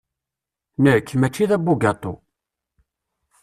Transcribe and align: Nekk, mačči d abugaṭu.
Nekk, 0.83 1.07
mačči 1.19 1.45
d 1.49 1.51
abugaṭu. 1.55 2.13